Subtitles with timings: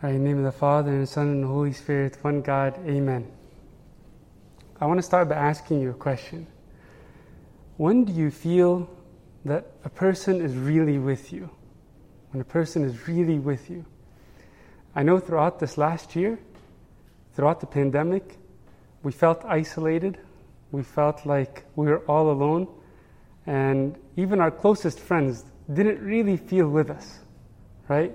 [0.00, 2.78] In the name of the Father, and the Son, and the Holy Spirit, one God,
[2.86, 3.26] Amen.
[4.80, 6.46] I want to start by asking you a question.
[7.78, 8.88] When do you feel
[9.44, 11.50] that a person is really with you?
[12.30, 13.84] When a person is really with you?
[14.94, 16.38] I know throughout this last year,
[17.34, 18.38] throughout the pandemic,
[19.02, 20.16] we felt isolated.
[20.70, 22.68] We felt like we were all alone.
[23.46, 25.44] And even our closest friends
[25.74, 27.18] didn't really feel with us,
[27.88, 28.14] right?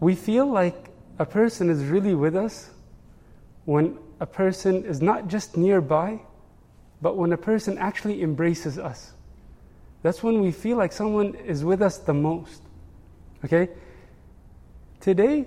[0.00, 2.70] We feel like a person is really with us
[3.64, 6.20] when a person is not just nearby,
[7.02, 9.12] but when a person actually embraces us.
[10.02, 12.62] That's when we feel like someone is with us the most.
[13.44, 13.68] Okay?
[15.00, 15.46] Today,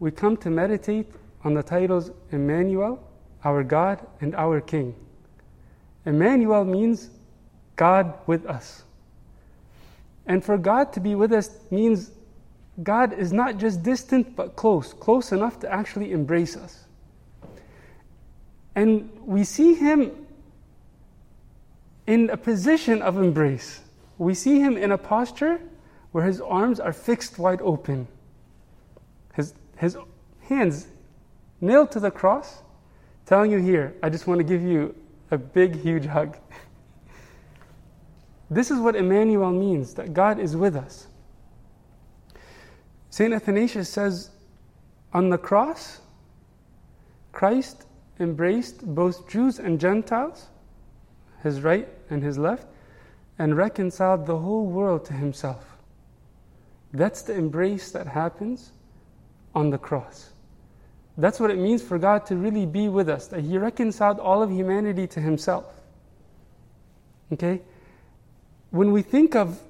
[0.00, 1.06] we come to meditate
[1.44, 3.02] on the titles Emmanuel,
[3.44, 4.94] our God, and our King.
[6.04, 7.10] Emmanuel means
[7.76, 8.82] God with us.
[10.26, 12.10] And for God to be with us means
[12.82, 16.84] God is not just distant but close, close enough to actually embrace us.
[18.74, 20.10] And we see Him
[22.06, 23.80] in a position of embrace.
[24.18, 25.60] We see Him in a posture
[26.12, 28.08] where His arms are fixed wide open,
[29.34, 29.96] His, his
[30.40, 30.88] hands
[31.60, 32.62] nailed to the cross,
[33.26, 34.94] telling you, Here, I just want to give you
[35.30, 36.36] a big, huge hug.
[38.50, 41.06] this is what Emmanuel means that God is with us.
[43.12, 43.34] St.
[43.34, 44.30] Athanasius says,
[45.12, 46.00] on the cross,
[47.32, 47.84] Christ
[48.18, 50.46] embraced both Jews and Gentiles,
[51.42, 52.66] his right and his left,
[53.38, 55.76] and reconciled the whole world to himself.
[56.94, 58.72] That's the embrace that happens
[59.54, 60.30] on the cross.
[61.18, 64.42] That's what it means for God to really be with us, that He reconciled all
[64.42, 65.66] of humanity to Himself.
[67.30, 67.60] Okay?
[68.70, 69.60] When we think of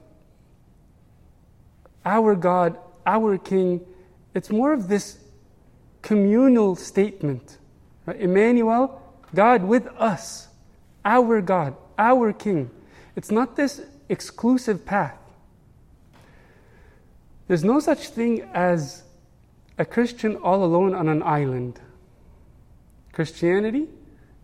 [2.04, 3.80] our God our King,
[4.34, 5.18] it's more of this
[6.02, 7.58] communal statement.
[8.06, 8.20] Right?
[8.20, 9.00] Emmanuel,
[9.34, 10.48] God with us,
[11.04, 12.70] our God, our King.
[13.16, 15.16] It's not this exclusive path.
[17.48, 19.02] There's no such thing as
[19.78, 21.80] a Christian all alone on an island.
[23.12, 23.88] Christianity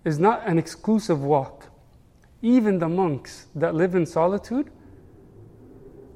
[0.04, 1.66] is not an exclusive walk.
[2.42, 4.70] Even the monks that live in solitude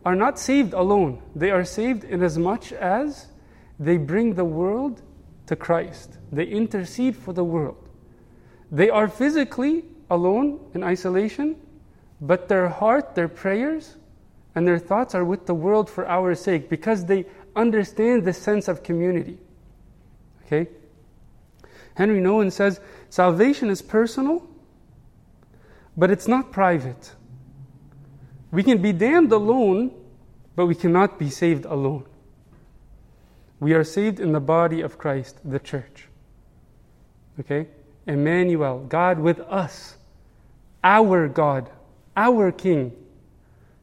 [0.04, 1.22] are not saved alone.
[1.34, 3.28] They are saved in as much as
[3.78, 5.02] they bring the world
[5.46, 6.18] to Christ.
[6.30, 7.88] They intercede for the world.
[8.70, 11.56] They are physically alone in isolation,
[12.20, 13.96] but their heart, their prayers,
[14.54, 17.26] and their thoughts are with the world for our sake because they
[17.56, 19.38] understand the sense of community.
[20.44, 20.68] Okay?
[21.94, 22.80] Henri Nouwen says
[23.10, 24.46] salvation is personal,
[25.96, 27.12] but it's not private.
[28.52, 29.92] We can be damned alone,
[30.54, 32.04] but we cannot be saved alone.
[33.58, 36.06] We are saved in the body of Christ, the church.
[37.40, 37.66] Okay?
[38.06, 39.96] Emmanuel, God with us,
[40.84, 41.70] our God,
[42.16, 42.92] our King.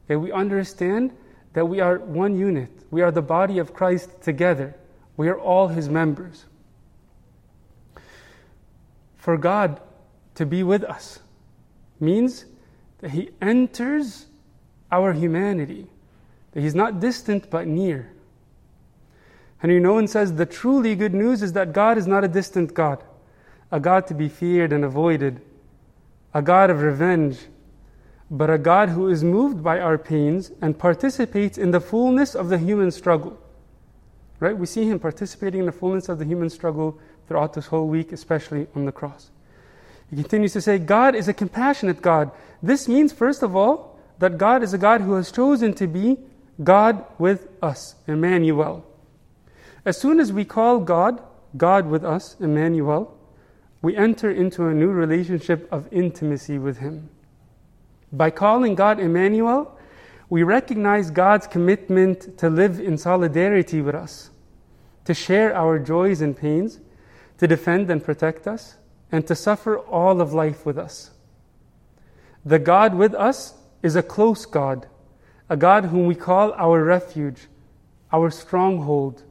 [0.06, 1.12] Okay, we understand
[1.53, 2.69] that we are one unit.
[2.91, 4.75] We are the body of Christ together.
[5.18, 6.46] We are all his members.
[9.18, 9.81] For God
[10.35, 11.19] to be with us
[12.00, 12.46] means
[13.00, 14.28] that he enters
[14.91, 15.88] our humanity,
[16.51, 18.11] that He's not distant but near.
[19.59, 23.03] Henri Nouwen says the truly good news is that God is not a distant God,
[23.72, 25.41] a God to be feared and avoided,
[26.33, 27.39] a God of revenge,
[28.31, 32.49] but a God who is moved by our pains and participates in the fullness of
[32.49, 33.38] the human struggle.
[34.39, 34.57] Right?
[34.57, 36.97] We see him participating in the fullness of the human struggle
[37.28, 39.31] throughout this whole week, especially on the cross.
[40.09, 42.31] He continues to say, God is a compassionate God.
[42.63, 43.88] This means, first of all,
[44.19, 46.18] that God is a God who has chosen to be
[46.63, 48.85] God with us, Emmanuel.
[49.85, 51.22] As soon as we call God,
[51.56, 53.18] God with us, Emmanuel,
[53.81, 57.09] we enter into a new relationship of intimacy with Him.
[58.12, 59.78] By calling God Emmanuel,
[60.29, 64.29] we recognize God's commitment to live in solidarity with us,
[65.06, 66.79] to share our joys and pains,
[67.38, 68.76] to defend and protect us,
[69.11, 71.11] and to suffer all of life with us.
[72.46, 74.87] The God with us is a close God,
[75.49, 77.47] a God whom we call our refuge,
[78.11, 79.23] our stronghold,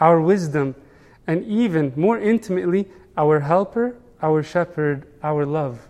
[0.00, 0.74] our wisdom,
[1.26, 5.88] and even more intimately, our helper, our shepherd, our love.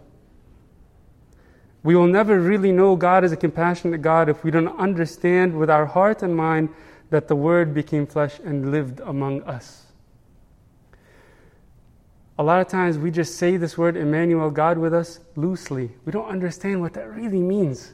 [1.83, 5.69] We will never really know God as a compassionate God if we don't understand with
[5.69, 6.69] our heart and mind
[7.11, 9.92] that the Word became flesh and lived among us.
[12.39, 15.91] A lot of times we just say this word, Emmanuel, God with us, loosely.
[16.05, 17.93] We don't understand what that really means.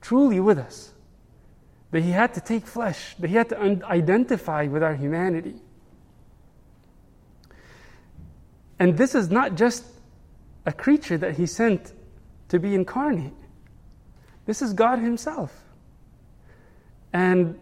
[0.00, 0.92] Truly with us.
[1.90, 5.56] that he had to take flesh, that he had to un- identify with our humanity.
[8.78, 9.84] And this is not just
[10.66, 11.92] a creature that he sent
[12.48, 13.34] to be incarnate.
[14.46, 15.52] This is God Himself.
[17.12, 17.58] And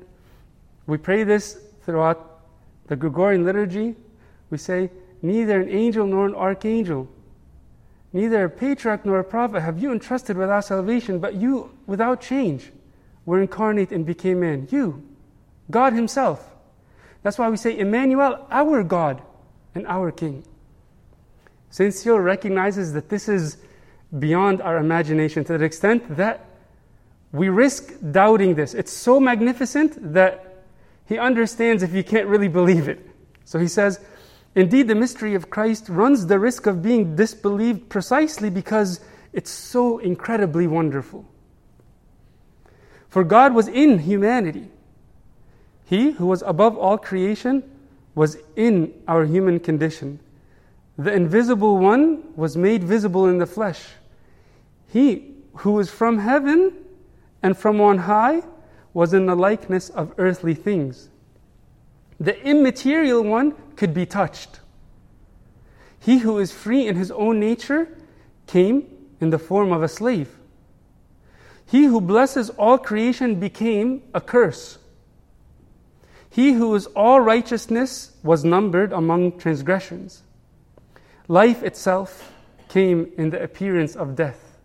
[0.87, 2.41] we pray this throughout
[2.87, 3.97] the Gregorian liturgy.
[4.51, 4.91] We say,
[5.23, 7.09] Neither an angel nor an archangel,
[8.13, 12.21] neither a patriarch nor a prophet have you entrusted with our salvation, but you, without
[12.21, 12.71] change,
[13.27, 14.69] were incarnate and became man.
[14.71, 15.03] You,
[15.71, 16.49] God Himself.
[17.23, 19.23] That's why we say, Emmanuel, our God
[19.75, 20.45] and our King.
[21.71, 21.93] St.
[21.93, 23.59] Cyril recognizes that this is
[24.19, 26.45] beyond our imagination to the extent that
[27.33, 28.73] we risk doubting this.
[28.73, 30.65] It's so magnificent that
[31.07, 33.07] he understands if you can't really believe it.
[33.45, 34.01] So he says,
[34.59, 38.99] Indeed, the mystery of Christ runs the risk of being disbelieved precisely because
[39.33, 41.25] it's so incredibly wonderful.
[43.09, 44.67] For God was in humanity.
[45.85, 47.63] He who was above all creation
[48.17, 50.19] was in our human condition.
[50.99, 53.87] The invisible one was made visible in the flesh.
[54.89, 56.73] He who was from heaven
[57.45, 58.43] and from on high
[58.93, 61.11] was in the likeness of earthly things.
[62.21, 64.61] The immaterial one could be touched.
[66.01, 67.89] He who is free in his own nature
[68.47, 68.87] came
[69.21, 70.37] in the form of a slave.
[71.67, 74.79] He who blesses all creation became a curse.
[76.31, 80.23] He who is all righteousness was numbered among transgressions.
[81.27, 82.33] Life itself
[82.69, 84.57] came in the appearance of death.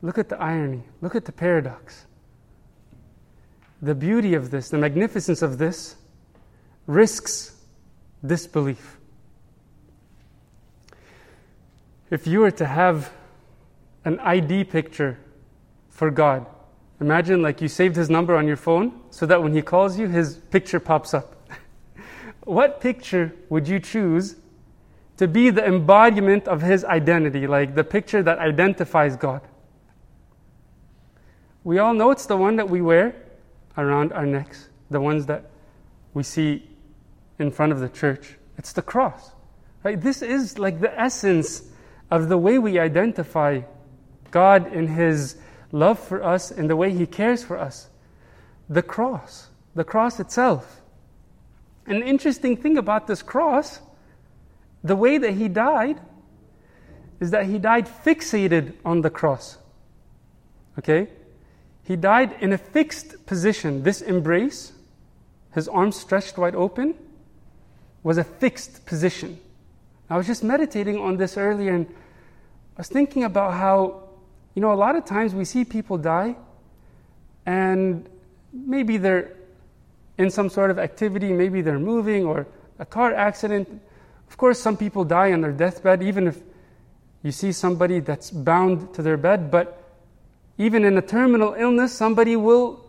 [0.00, 2.06] Look at the irony, look at the paradox.
[3.80, 5.96] The beauty of this, the magnificence of this,
[6.86, 7.56] risks
[8.24, 8.98] disbelief.
[12.10, 13.12] If you were to have
[14.04, 15.18] an ID picture
[15.88, 16.46] for God,
[17.00, 20.08] imagine like you saved his number on your phone so that when he calls you,
[20.08, 21.48] his picture pops up.
[22.44, 24.36] what picture would you choose
[25.16, 29.42] to be the embodiment of his identity, like the picture that identifies God.
[31.62, 33.14] We all know it's the one that we wear
[33.78, 35.50] around our necks, the ones that
[36.12, 36.68] we see
[37.38, 38.34] in front of the church.
[38.58, 39.32] It's the cross.
[39.82, 40.00] Right?
[40.00, 41.62] This is like the essence
[42.10, 43.62] of the way we identify
[44.30, 45.36] God in his
[45.72, 47.88] love for us and the way he cares for us.
[48.68, 50.80] The cross, the cross itself.
[51.86, 53.80] An interesting thing about this cross
[54.84, 55.98] the way that he died
[57.18, 59.56] is that he died fixated on the cross.
[60.78, 61.08] Okay?
[61.84, 63.82] He died in a fixed position.
[63.82, 64.72] This embrace,
[65.54, 66.94] his arms stretched wide open,
[68.04, 69.40] was a fixed position.
[70.08, 74.04] I was just meditating on this earlier and I was thinking about how,
[74.54, 76.36] you know, a lot of times we see people die
[77.46, 78.08] and
[78.52, 79.32] maybe they're
[80.18, 82.46] in some sort of activity, maybe they're moving or
[82.78, 83.80] a car accident
[84.34, 86.40] of course, some people die on their deathbed, even if
[87.22, 89.80] you see somebody that's bound to their bed, but
[90.58, 92.84] even in a terminal illness, somebody will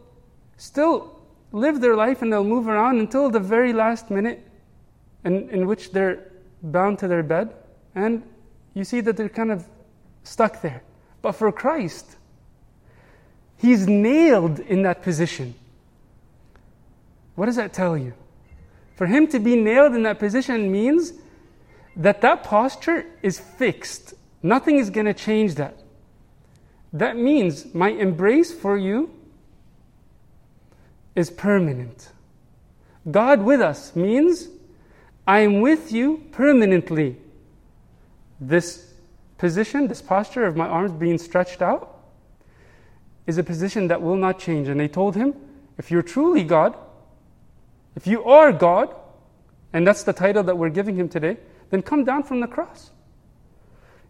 [0.57, 1.19] still
[1.51, 4.43] live their life and they'll move around until the very last minute
[5.25, 6.31] in, in which they're
[6.61, 7.53] bound to their bed.
[7.95, 8.23] And
[8.73, 9.65] you see that they're kind of
[10.23, 10.83] stuck there.
[11.21, 12.15] But for Christ,
[13.57, 15.55] He's nailed in that position.
[17.35, 18.13] What does that tell you?
[18.95, 21.13] For Him to be nailed in that position means
[21.95, 24.13] that that posture is fixed.
[24.43, 25.77] Nothing is going to change that.
[26.93, 29.09] That means my embrace for you
[31.15, 32.11] is permanent.
[33.09, 34.49] God with us means
[35.27, 37.17] I am with you permanently.
[38.39, 38.93] This
[39.37, 41.99] position, this posture of my arms being stretched out,
[43.25, 44.67] is a position that will not change.
[44.67, 45.33] And they told him,
[45.77, 46.75] if you're truly God,
[47.95, 48.93] if you are God,
[49.73, 51.37] and that's the title that we're giving him today,
[51.69, 52.91] then come down from the cross.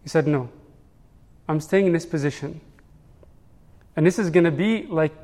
[0.02, 0.50] He said, No,
[1.48, 2.60] I'm staying in this position.
[3.96, 5.14] And this is going to be like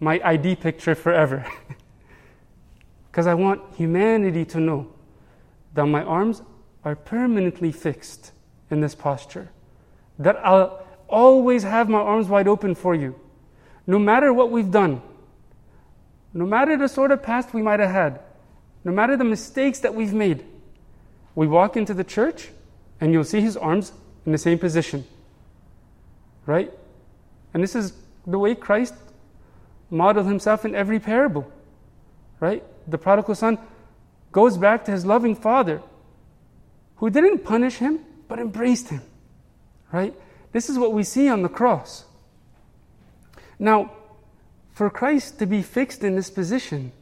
[0.00, 1.46] my ID picture forever.
[3.10, 4.92] Because I want humanity to know
[5.76, 6.42] that my arms
[6.84, 8.32] are permanently fixed
[8.70, 9.50] in this posture.
[10.18, 13.14] That I'll always have my arms wide open for you.
[13.86, 15.02] No matter what we've done,
[16.34, 18.20] no matter the sort of past we might have had,
[18.84, 20.44] no matter the mistakes that we've made,
[21.34, 22.48] we walk into the church
[23.00, 23.92] and you'll see his arms
[24.24, 25.04] in the same position.
[26.46, 26.72] Right?
[27.52, 27.92] And this is
[28.26, 28.94] the way Christ
[29.90, 31.50] modeled himself in every parable.
[32.40, 32.62] Right?
[32.88, 33.58] The prodigal son
[34.36, 35.80] goes back to his loving father
[36.96, 39.00] who didn't punish him but embraced him.
[39.90, 40.14] Right?
[40.52, 42.04] This is what we see on the cross.
[43.58, 43.92] Now,
[44.74, 46.92] for Christ to be fixed in this position.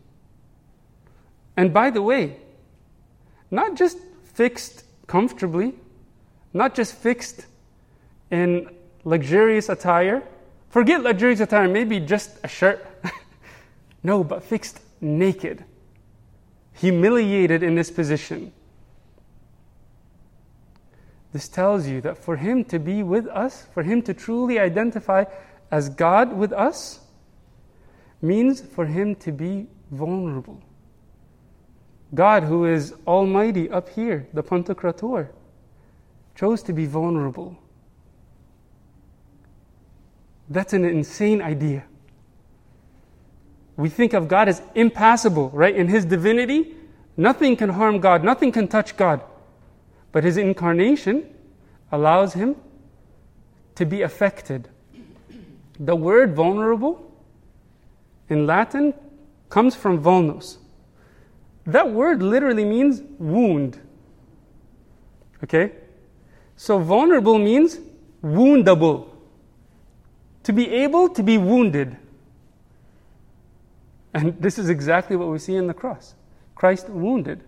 [1.56, 2.36] And by the way,
[3.50, 5.74] not just fixed comfortably,
[6.52, 7.46] not just fixed
[8.30, 8.70] in
[9.02, 10.22] luxurious attire.
[10.70, 12.86] Forget luxurious attire, maybe just a shirt.
[14.04, 15.64] no, but fixed naked,
[16.74, 18.52] humiliated in this position.
[21.32, 25.24] This tells you that for Him to be with us, for Him to truly identify
[25.70, 27.00] as God with us,
[28.22, 30.62] means for Him to be vulnerable.
[32.14, 35.30] God, who is Almighty up here, the Pantocrator,
[36.36, 37.58] chose to be vulnerable.
[40.48, 41.84] That's an insane idea.
[43.76, 45.74] We think of God as impassible, right?
[45.74, 46.74] In His divinity,
[47.16, 49.20] nothing can harm God, nothing can touch God.
[50.12, 51.28] But His incarnation
[51.90, 52.56] allows Him
[53.74, 54.68] to be affected.
[55.78, 57.12] The word vulnerable
[58.28, 58.94] in Latin
[59.48, 60.58] comes from vulnus.
[61.66, 63.80] That word literally means wound.
[65.42, 65.72] Okay?
[66.56, 67.78] So vulnerable means
[68.22, 69.08] woundable.
[70.44, 71.96] To be able to be wounded.
[74.14, 76.14] And this is exactly what we see in the cross
[76.54, 77.42] Christ wounded.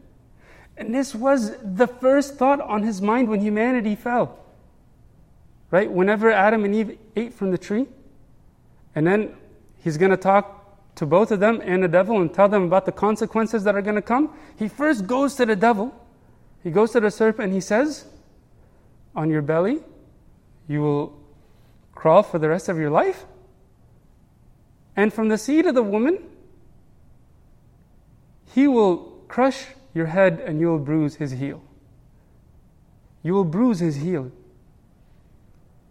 [0.76, 4.38] And this was the first thought on his mind when humanity fell.
[5.70, 5.90] Right?
[5.90, 7.86] Whenever Adam and Eve ate from the tree,
[8.94, 9.34] and then
[9.82, 12.84] he's going to talk to both of them and the devil and tell them about
[12.84, 15.94] the consequences that are going to come, he first goes to the devil.
[16.62, 18.06] He goes to the serpent and he says,
[19.14, 19.80] On your belly,
[20.68, 21.18] you will
[21.94, 23.24] crawl for the rest of your life.
[24.94, 26.18] And from the seed of the woman,
[28.56, 28.96] he will
[29.28, 31.62] crush your head and you will bruise his heel.
[33.22, 34.32] You will bruise his heel.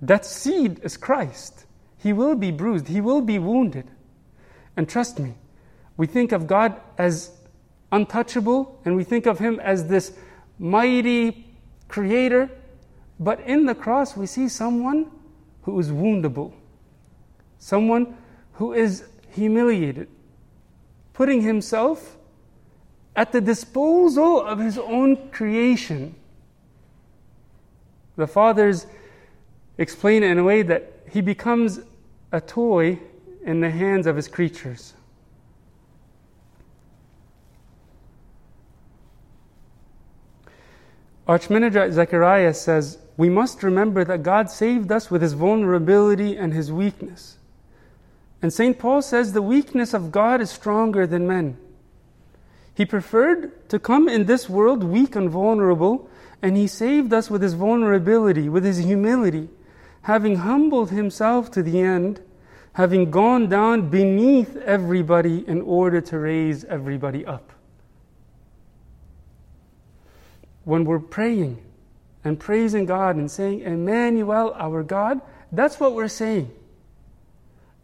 [0.01, 1.67] That seed is Christ.
[1.99, 3.85] He will be bruised, he will be wounded.
[4.75, 5.35] And trust me,
[5.95, 7.29] we think of God as
[7.91, 10.17] untouchable and we think of Him as this
[10.57, 11.45] mighty
[11.87, 12.49] creator.
[13.19, 15.11] But in the cross, we see someone
[15.61, 16.51] who is woundable,
[17.59, 18.17] someone
[18.53, 20.07] who is humiliated,
[21.13, 22.17] putting himself
[23.15, 26.15] at the disposal of his own creation.
[28.17, 28.87] The fathers
[29.77, 31.79] explain it in a way that he becomes
[32.31, 32.99] a toy
[33.45, 34.93] in the hands of his creatures.
[41.27, 46.71] Archimandrite Zechariah says, We must remember that God saved us with his vulnerability and his
[46.71, 47.37] weakness.
[48.41, 48.77] And St.
[48.77, 51.57] Paul says, The weakness of God is stronger than men.
[52.75, 56.09] He preferred to come in this world weak and vulnerable,
[56.41, 59.49] and he saved us with his vulnerability, with his humility,
[60.03, 62.21] having humbled himself to the end
[62.75, 67.53] having gone down beneath everybody in order to raise everybody up.
[70.65, 71.63] When we're praying
[72.25, 75.21] and praising God and saying, Emmanuel, our God,
[75.53, 76.51] that's what we're saying.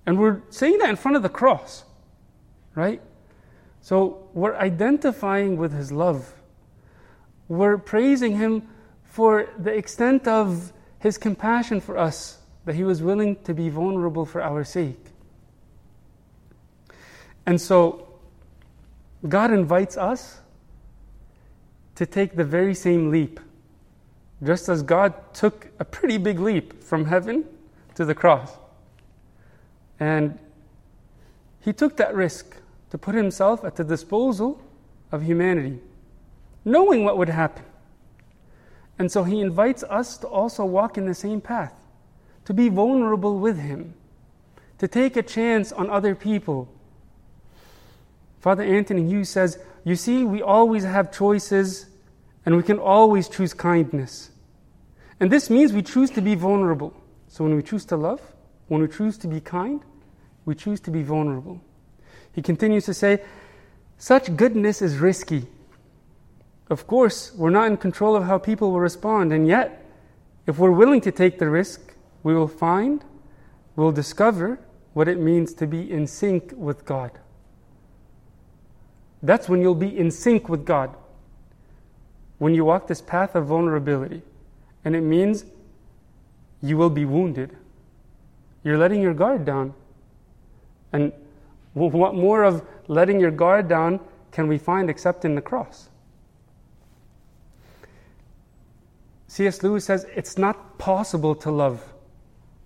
[0.06, 1.86] And we're saying that in front of the cross,
[2.76, 3.02] right?
[3.82, 6.34] So we're identifying with His love.
[7.48, 8.68] We're praising Him
[9.04, 14.26] for the extent of His compassion for us that he was willing to be vulnerable
[14.26, 15.06] for our sake.
[17.46, 18.08] And so,
[19.28, 20.42] God invites us
[21.96, 23.40] to take the very same leap.
[24.44, 27.46] Just as God took a pretty big leap from heaven
[27.96, 28.58] to the cross.
[30.00, 30.38] And
[31.60, 32.56] he took that risk
[32.92, 34.62] to put himself at the disposal
[35.12, 35.80] of humanity,
[36.64, 37.66] knowing what would happen.
[39.00, 41.74] And so he invites us to also walk in the same path
[42.46, 43.94] to be vulnerable with Him,
[44.78, 46.68] to take a chance on other people.
[48.40, 51.86] Father Anthony Hughes says, You see, we always have choices
[52.46, 54.32] and we can always choose kindness.
[55.20, 56.94] And this means we choose to be vulnerable.
[57.28, 58.22] So when we choose to love,
[58.68, 59.82] when we choose to be kind,
[60.46, 61.62] we choose to be vulnerable.
[62.34, 63.22] He continues to say,
[63.98, 65.48] Such goodness is risky.
[66.70, 69.86] Of course, we're not in control of how people will respond, and yet,
[70.48, 73.04] if we're willing to take the risk, we will find,
[73.76, 74.60] we'll discover
[74.94, 77.12] what it means to be in sync with God.
[79.24, 80.96] That's when you'll be in sync with God.
[82.40, 84.24] When you walk this path of vulnerability.
[84.84, 85.46] And it means
[86.62, 87.56] you will be wounded.
[88.64, 89.74] You're letting your guard down.
[90.92, 91.14] And
[91.74, 94.00] what more of letting your guard down
[94.32, 95.90] can we find except in the cross?
[99.28, 99.64] C.S.
[99.64, 101.82] Lewis says it's not possible to love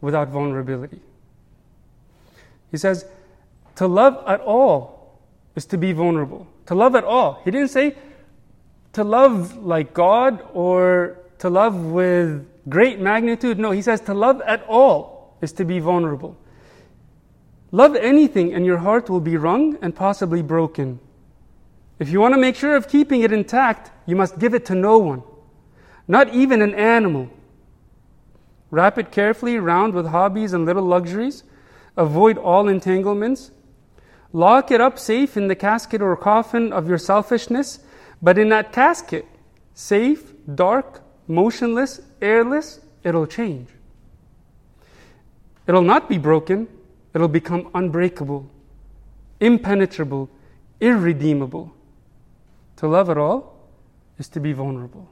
[0.02, 1.00] without vulnerability.
[2.72, 3.06] He says,
[3.76, 5.20] to love at all
[5.56, 6.48] is to be vulnerable.
[6.66, 7.42] To love at all.
[7.46, 7.96] He didn't say
[8.94, 13.60] to love like God or to love with great magnitude.
[13.60, 16.36] No, he says to love at all is to be vulnerable.
[17.72, 21.00] Love anything and your heart will be wrung and possibly broken.
[22.00, 24.76] If you want to make sure of keeping it intact, you must give it to
[24.76, 25.24] no one,
[26.08, 27.30] not even an animal.
[28.70, 31.44] Wrap it carefully round with hobbies and little luxuries.
[31.96, 33.52] Avoid all entanglements.
[34.34, 37.80] Lock it up safe in the casket or coffin of your selfishness,
[38.22, 39.26] but in that casket,
[39.74, 43.70] safe, dark, motionless, airless, it'll change.
[45.68, 46.68] It'll not be broken,
[47.16, 48.46] it'll become unbreakable,
[49.40, 50.30] impenetrable,
[50.82, 51.74] irredeemable.
[52.78, 53.56] To love at all
[54.20, 55.10] is to be vulnerable.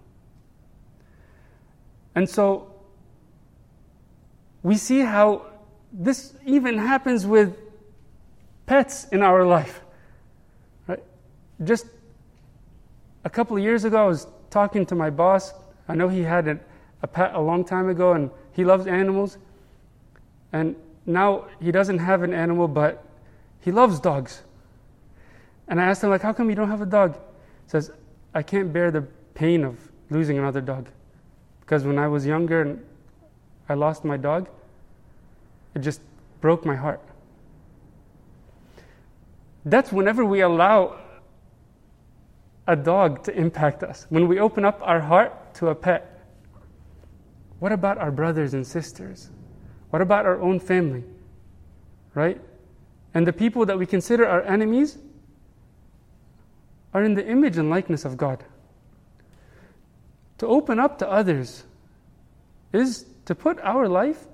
[2.14, 2.74] And so
[4.64, 5.46] we see how
[5.94, 7.58] this even happens with
[8.66, 9.80] pets in our life.
[10.88, 11.02] Right?
[11.64, 11.86] Just
[13.24, 15.54] a couple of years ago, I was talking to my boss.
[15.88, 16.60] I know he had a,
[17.02, 19.38] a pet a long time ago and he loves animals.
[20.52, 23.04] And now he doesn't have an animal, but
[23.60, 24.44] he loves dogs.
[25.68, 27.16] And I asked him, like, how come you don't have a dog?
[27.16, 27.92] He says,
[28.34, 29.78] I can't bear the pain of
[30.10, 30.90] losing another dog.
[31.62, 32.86] Because when I was younger and
[33.70, 34.50] I lost my dog,
[35.74, 36.02] it just
[36.42, 37.02] broke my heart.
[39.66, 41.00] That's whenever we allow
[42.68, 46.10] a dog to impact us, when we open up our heart to a pet.
[47.60, 49.30] What about our brothers and sisters?
[49.94, 51.04] What about our own family?
[52.16, 52.42] Right?
[53.14, 54.98] And the people that we consider our enemies
[56.96, 58.44] are in the image and likeness of God.
[60.40, 61.66] To open up to others
[62.74, 64.26] is to put our life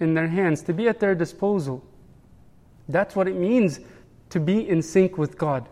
[0.00, 1.84] in their hands, to be at their disposal.
[2.88, 3.80] That's what it means
[4.30, 5.68] to be in sync with God.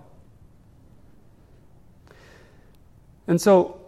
[3.27, 3.80] And so,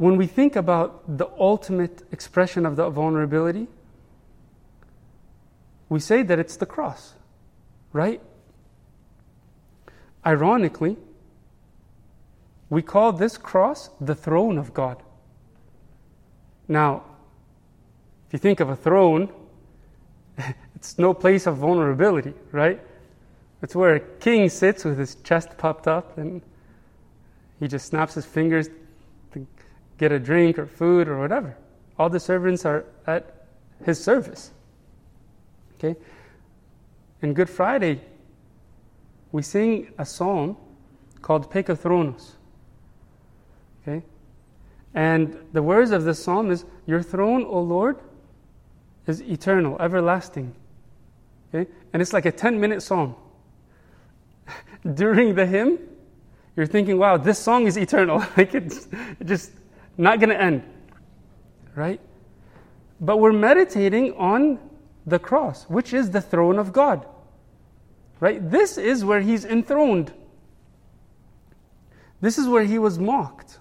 [0.00, 3.66] when we think about the ultimate expression of the vulnerability,
[5.90, 7.12] we say that it's the cross,
[7.92, 8.22] right?
[10.24, 10.96] Ironically,
[12.70, 15.02] we call this cross the throne of God.
[16.66, 17.02] Now,
[18.26, 19.30] if you think of a throne,
[20.76, 22.80] it's no place of vulnerability, right?
[23.60, 26.40] It's where a king sits with his chest popped up and
[27.58, 28.70] he just snaps his fingers
[30.00, 31.54] get a drink or food or whatever.
[31.98, 33.46] All the servants are at
[33.84, 34.50] his service.
[35.74, 35.94] Okay?
[37.20, 38.00] In Good Friday,
[39.30, 40.56] we sing a psalm
[41.20, 42.32] called Pekethronos.
[43.82, 44.02] Okay?
[44.94, 47.98] And the words of the psalm is Your throne, O Lord,
[49.06, 50.54] is eternal, everlasting.
[51.52, 51.70] Okay?
[51.92, 53.14] And it's like a 10 minute psalm.
[54.94, 55.78] During the hymn,
[56.56, 58.24] you're thinking, wow, this song is eternal.
[58.38, 58.88] like it's
[59.26, 59.50] just
[60.00, 60.62] not going to end.
[61.74, 62.00] Right?
[63.00, 64.58] But we're meditating on
[65.06, 67.06] the cross, which is the throne of God.
[68.18, 68.50] Right?
[68.50, 70.12] This is where he's enthroned.
[72.20, 73.58] This is where he was mocked.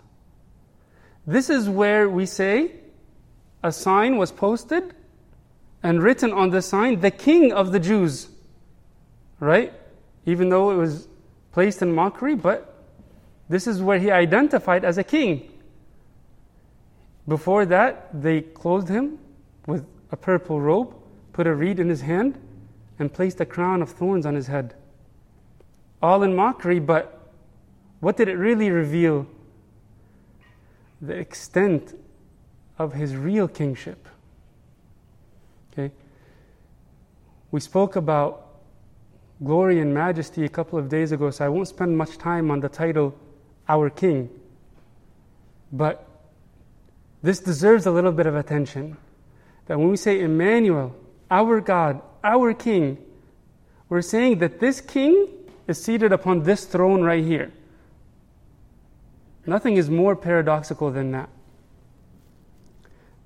[1.25, 2.71] This is where we say
[3.63, 4.93] a sign was posted
[5.83, 8.29] and written on the sign, the King of the Jews.
[9.39, 9.73] Right?
[10.25, 11.07] Even though it was
[11.51, 12.85] placed in mockery, but
[13.47, 15.48] this is where he identified as a king.
[17.29, 19.19] Before that, they clothed him
[19.67, 20.95] with a purple robe,
[21.31, 22.39] put a reed in his hand,
[22.97, 24.73] and placed a crown of thorns on his head.
[26.01, 27.31] All in mockery, but
[27.99, 29.27] what did it really reveal?
[31.01, 31.95] The extent
[32.79, 34.07] of his real kingship.
[35.71, 35.93] Okay?
[37.51, 38.47] We spoke about
[39.43, 42.59] glory and majesty a couple of days ago, so I won't spend much time on
[42.59, 43.15] the title
[43.67, 44.29] our King.
[45.71, 46.08] But
[47.21, 48.97] this deserves a little bit of attention.
[49.65, 50.95] That when we say Emmanuel,
[51.29, 52.97] our God, our King,
[53.87, 55.27] we're saying that this King
[55.67, 57.51] is seated upon this throne right here.
[59.45, 61.29] Nothing is more paradoxical than that.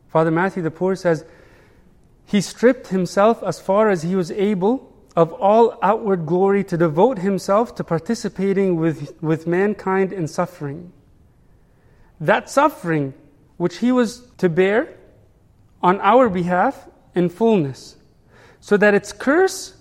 [0.10, 1.25] Father Matthew the Poor says,
[2.25, 7.19] He stripped himself as far as he was able of all outward glory to devote
[7.19, 10.91] himself to participating with, with mankind in suffering.
[12.19, 13.13] That suffering
[13.63, 14.89] which he was to bear
[15.82, 17.95] on our behalf in fullness,
[18.60, 19.78] so that its curse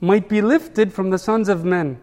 [0.00, 1.96] might be lifted from the sons of men.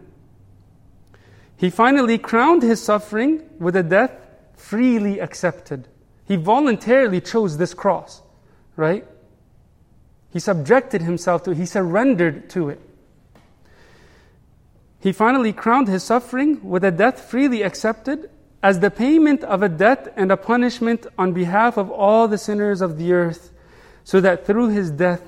[1.54, 4.12] He finally crowned his suffering with a death
[4.54, 5.86] freely accepted.
[6.24, 8.22] He voluntarily chose this cross,
[8.74, 9.06] right?
[10.32, 12.80] He subjected himself to it, he surrendered to it.
[14.98, 18.30] He finally crowned his suffering with a death freely accepted
[18.62, 22.80] as the payment of a debt and a punishment on behalf of all the sinners
[22.80, 23.52] of the earth,
[24.04, 25.22] so that through his death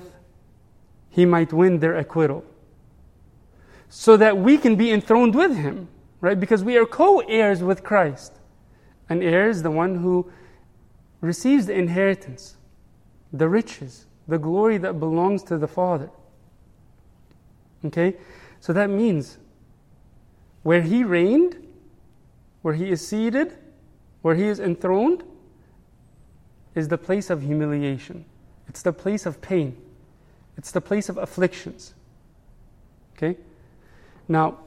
[1.09, 2.43] he might win their acquittal.
[3.89, 5.87] So that we can be enthroned with him,
[6.21, 6.39] right?
[6.39, 8.33] Because we are co heirs with Christ.
[9.09, 10.31] An heir is the one who
[11.21, 12.57] receives the inheritance,
[13.31, 16.09] the riches, the glory that belongs to the Father.
[17.85, 18.15] Okay?
[18.59, 19.37] So that means
[20.63, 21.62] where he reigned,
[22.63, 23.55] where he is seated,
[24.23, 25.23] where he is enthroned,
[26.73, 28.25] is the place of humiliation.
[28.67, 29.77] It's the place of pain.
[30.57, 31.93] It's the place of afflictions.
[33.15, 33.37] Okay?
[34.27, 34.57] Now,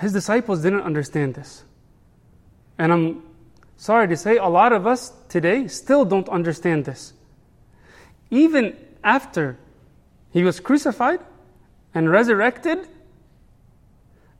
[0.00, 1.64] his disciples didn't understand this.
[2.78, 3.22] And I'm
[3.76, 7.12] sorry to say, a lot of us today still don't understand this.
[8.30, 9.58] Even after
[10.32, 11.20] he was crucified
[11.94, 12.88] and resurrected,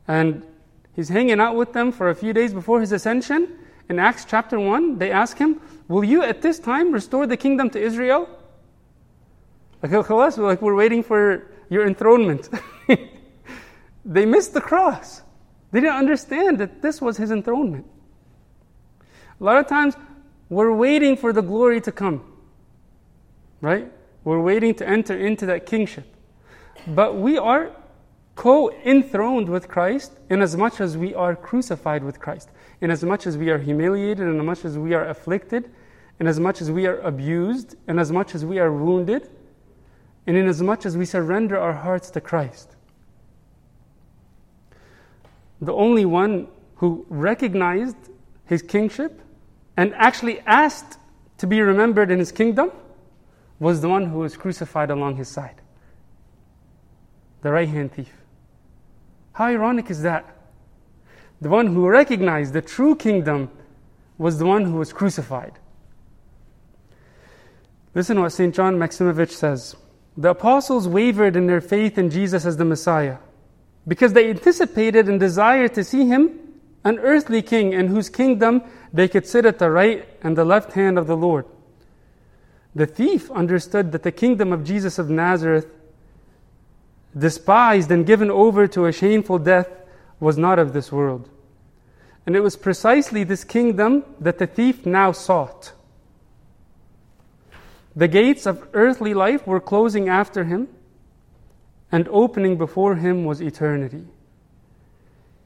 [0.07, 0.43] and
[0.95, 4.59] he's hanging out with them for a few days before his ascension, in Acts chapter
[4.59, 8.27] 1, they ask him, Will you at this time restore the kingdom to Israel?
[9.83, 12.49] Like, like we're waiting for your enthronement.
[14.05, 15.21] they missed the cross.
[15.71, 17.85] They didn't understand that this was his enthronement.
[19.39, 19.95] A lot of times,
[20.49, 22.23] we're waiting for the glory to come,
[23.61, 23.91] right?
[24.23, 26.05] We're waiting to enter into that kingship.
[26.87, 27.71] But we are
[28.35, 32.49] co enthroned with Christ in as much as we are crucified with Christ,
[32.81, 35.71] in as much as we are humiliated, in as much as we are afflicted,
[36.19, 39.29] in as much as we are abused, in as much as we are wounded,
[40.27, 42.75] and in as much as we surrender our hearts to Christ.
[45.61, 47.97] The only one who recognized
[48.45, 49.21] his kingship
[49.77, 50.99] and actually asked
[51.37, 52.71] to be remembered in his kingdom
[53.59, 55.61] was the one who was crucified along his side
[57.45, 58.24] the right hand thief.
[59.35, 60.25] How ironic is that?
[61.41, 63.51] The one who recognized the true kingdom
[64.17, 65.59] was the one who was crucified.
[67.93, 68.55] Listen to what St.
[68.55, 69.75] John Maximovich says.
[70.15, 73.17] The apostles wavered in their faith in Jesus as the Messiah
[73.85, 76.39] because they anticipated and desired to see him
[76.85, 80.73] an earthly king in whose kingdom they could sit at the right and the left
[80.73, 81.45] hand of the Lord.
[82.73, 85.67] The thief understood that the kingdom of Jesus of Nazareth,
[87.17, 89.69] despised and given over to a shameful death,
[90.19, 91.29] was not of this world.
[92.25, 95.73] And it was precisely this kingdom that the thief now sought.
[97.95, 100.67] The gates of earthly life were closing after him,
[101.91, 104.05] and opening before him was eternity.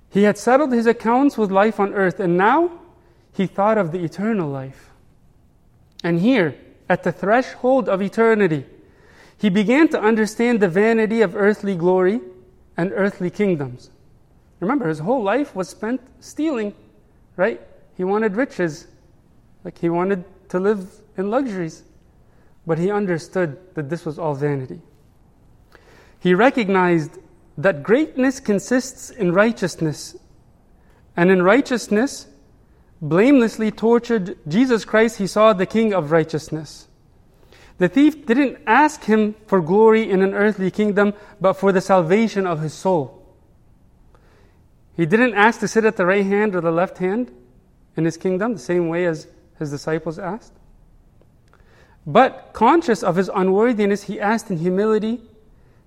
[0.09, 2.71] He had settled his accounts with life on earth, and now
[3.33, 4.89] he thought of the eternal life.
[6.03, 6.55] And here,
[6.87, 8.65] at the threshold of eternity,
[9.39, 12.19] he began to understand the vanity of earthly glory
[12.75, 13.89] and earthly kingdoms.
[14.59, 16.73] Remember, his whole life was spent stealing,
[17.37, 17.61] right?
[17.95, 18.87] He wanted riches,
[19.63, 21.83] like he wanted to live in luxuries.
[22.67, 24.81] But he understood that this was all vanity.
[26.19, 27.17] He recognized
[27.57, 30.17] that greatness consists in righteousness,
[31.15, 32.27] and in righteousness,
[33.01, 36.88] blamelessly tortured Jesus Christ, he saw the King of righteousness.
[37.79, 42.45] The thief didn't ask him for glory in an earthly kingdom, but for the salvation
[42.45, 43.25] of his soul.
[44.95, 47.31] He didn't ask to sit at the right hand or the left hand
[47.95, 50.51] in his kingdom, the same way as his disciples asked.
[52.05, 55.21] But conscious of his unworthiness, he asked in humility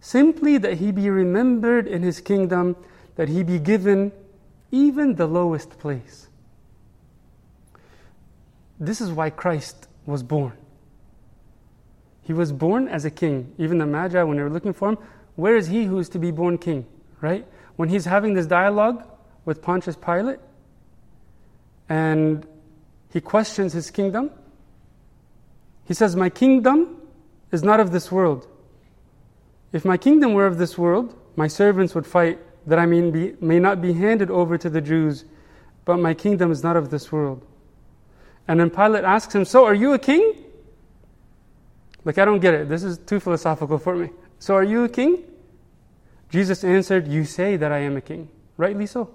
[0.01, 2.75] simply that he be remembered in his kingdom,
[3.17, 4.13] that he be given
[4.71, 6.29] even the lowest place.
[8.81, 10.57] This is why Christ was born.
[12.23, 13.53] He was born as a king.
[13.59, 14.99] Even the Magi, when they were looking for him,
[15.37, 16.87] where is he who is to be born king?
[17.21, 17.47] Right?
[17.77, 19.05] When he's having this dialogue
[19.45, 20.39] with Pontius Pilate
[21.89, 22.47] and
[23.13, 24.31] he questions his kingdom,
[25.87, 27.01] he says, My kingdom
[27.51, 28.47] is not of this world.
[29.73, 33.35] If my kingdom were of this world, my servants would fight that I may, be,
[33.41, 35.25] may not be handed over to the Jews,
[35.85, 37.45] but my kingdom is not of this world.
[38.47, 40.35] And then Pilate asks him, So are you a king?
[42.05, 42.69] Like, I don't get it.
[42.69, 44.11] This is too philosophical for me.
[44.39, 45.23] So are you a king?
[46.31, 48.29] Jesus answered, You say that I am a king.
[48.57, 49.15] Rightly so.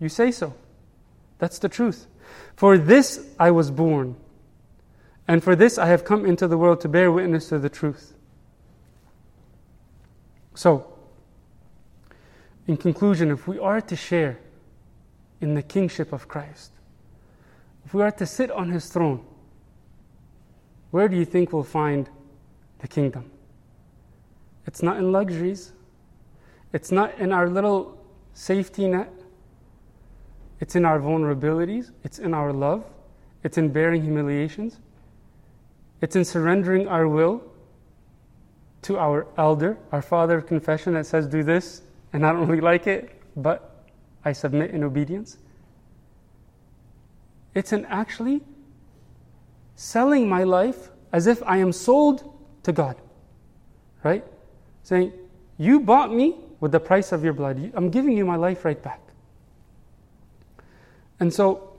[0.00, 0.54] You say so.
[1.38, 2.06] That's the truth.
[2.56, 4.16] For this I was born,
[5.28, 8.14] and for this I have come into the world to bear witness to the truth.
[10.54, 10.86] So,
[12.66, 14.38] in conclusion, if we are to share
[15.40, 16.72] in the kingship of Christ,
[17.84, 19.24] if we are to sit on his throne,
[20.90, 22.08] where do you think we'll find
[22.84, 23.30] the kingdom.
[24.66, 25.72] It's not in luxuries,
[26.74, 27.98] it's not in our little
[28.34, 29.10] safety net,
[30.60, 32.84] it's in our vulnerabilities, it's in our love,
[33.42, 34.80] it's in bearing humiliations,
[36.02, 37.42] it's in surrendering our will
[38.82, 41.80] to our elder, our father of confession that says, Do this,
[42.12, 43.86] and I don't really like it, but
[44.26, 45.38] I submit in obedience.
[47.54, 48.42] It's in actually
[49.74, 52.33] selling my life as if I am sold
[52.64, 52.96] to God.
[54.02, 54.24] Right?
[54.82, 55.12] Saying,
[55.56, 57.72] You bought me with the price of your blood.
[57.74, 59.00] I'm giving you my life right back.
[61.20, 61.70] And so,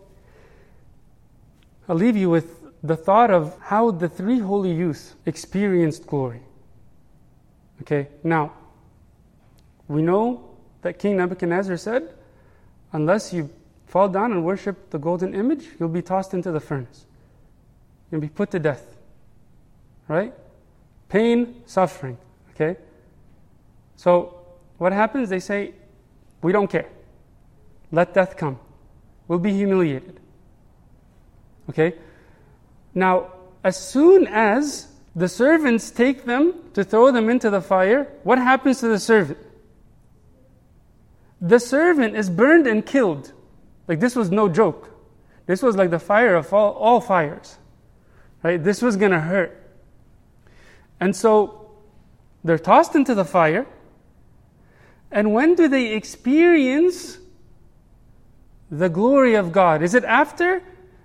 [1.88, 6.42] I'll leave you with the thought of how the three holy youths experienced glory.
[7.82, 8.54] Okay, now,
[9.88, 12.14] we know that King Nebuchadnezzar said,
[12.92, 13.50] Unless you
[13.88, 17.06] fall down and worship the golden image, you'll be tossed into the furnace.
[18.12, 18.96] You'll be put to death.
[20.08, 20.34] Right?
[21.10, 22.18] Pain, suffering.
[22.52, 22.78] Okay?
[23.96, 24.40] So,
[24.78, 25.30] what happens?
[25.30, 25.74] They say,
[26.42, 26.90] We don't care.
[27.92, 28.60] Let death come.
[29.28, 30.20] We'll be humiliated.
[31.70, 31.96] Okay?
[32.94, 33.32] Now,
[33.64, 38.80] as soon as the servants take them to throw them into the fire, what happens
[38.82, 39.40] to the servant?
[41.42, 43.32] The servant is burned and killed.
[43.88, 44.92] Like this was no joke.
[45.46, 47.58] This was like the fire of all, all fires.
[48.44, 48.64] Right?
[48.64, 49.62] This was going to hurt.
[51.00, 51.72] And so
[52.44, 53.66] they're tossed into the fire.
[55.12, 57.18] And when do they experience
[58.70, 59.82] the glory of God?
[59.82, 60.62] Is it after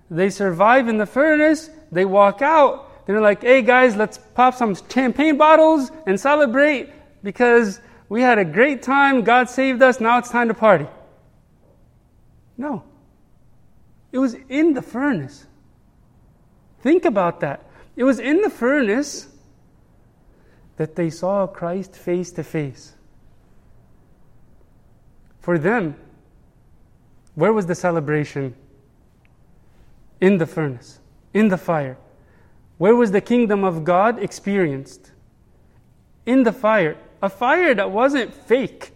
[0.09, 1.69] they survive in the furnace?
[1.91, 3.05] They walk out.
[3.05, 6.89] They're like, hey guys, let's pop some champagne bottles and celebrate
[7.23, 9.23] because we had a great time.
[9.23, 9.99] God saved us.
[9.99, 10.87] Now it's time to party.
[12.57, 12.83] No.
[14.11, 15.45] It was in the furnace.
[16.81, 17.65] Think about that.
[17.95, 19.27] It was in the furnace
[20.77, 22.93] that they saw Christ face to face.
[25.39, 25.95] For them,
[27.35, 28.55] where was the celebration?
[30.19, 30.99] In the furnace,
[31.33, 31.97] in the fire.
[32.77, 35.11] Where was the kingdom of God experienced?
[36.25, 36.97] In the fire.
[37.21, 38.91] A fire that wasn't fake.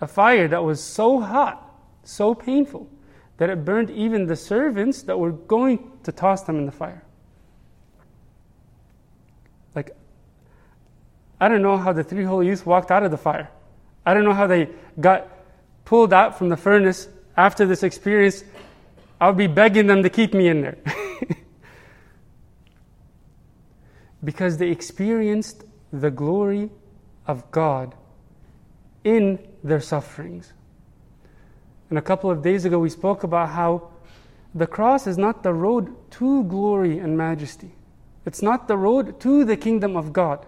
[0.00, 2.88] A fire that was so hot, so painful,
[3.38, 7.02] that it burned even the servants that were going to toss them in the fire.
[11.40, 13.50] I don't know how the three holy youths walked out of the fire.
[14.04, 14.68] I don't know how they
[14.98, 15.28] got
[15.84, 18.44] pulled out from the furnace after this experience.
[19.20, 20.78] I'll be begging them to keep me in there.
[24.24, 26.70] because they experienced the glory
[27.26, 27.94] of God
[29.04, 30.52] in their sufferings.
[31.90, 33.90] And a couple of days ago, we spoke about how
[34.54, 37.72] the cross is not the road to glory and majesty.
[38.24, 40.44] It's not the road to the kingdom of God,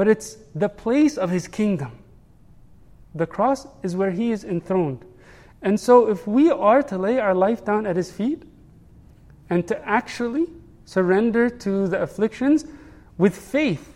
[0.00, 1.92] but it's the place of His kingdom.
[3.14, 5.04] The cross is where He is enthroned.
[5.60, 8.44] And so, if we are to lay our life down at His feet
[9.50, 10.46] and to actually
[10.86, 12.64] surrender to the afflictions
[13.18, 13.94] with faith,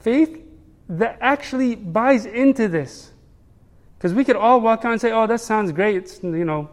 [0.00, 0.44] faith
[0.88, 3.12] that actually buys into this.
[3.96, 5.94] Because we could all walk out and say, oh, that sounds great.
[5.94, 6.68] It's, you know,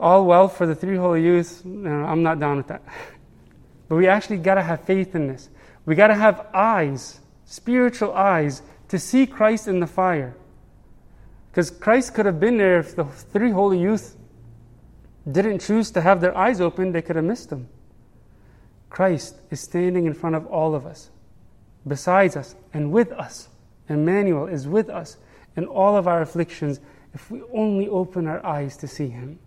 [0.00, 1.64] all well for the three holy youths.
[1.64, 2.82] No, I'm not down with that.
[3.88, 5.50] But we actually got to have faith in this.
[5.88, 10.36] We got to have eyes, spiritual eyes, to see Christ in the fire.
[11.50, 14.14] Because Christ could have been there if the three holy youth
[15.32, 17.70] didn't choose to have their eyes open, they could have missed him.
[18.90, 21.08] Christ is standing in front of all of us,
[21.86, 23.48] besides us, and with us.
[23.88, 25.16] Emmanuel is with us
[25.56, 26.80] in all of our afflictions
[27.14, 29.38] if we only open our eyes to see him.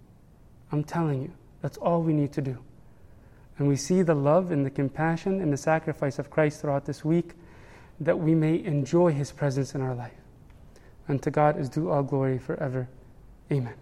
[0.71, 2.57] I'm telling you, that's all we need to do.
[3.61, 7.05] And we see the love and the compassion and the sacrifice of Christ throughout this
[7.05, 7.35] week
[7.99, 10.17] that we may enjoy his presence in our life.
[11.07, 12.89] And to God is due all glory forever.
[13.51, 13.75] Amen.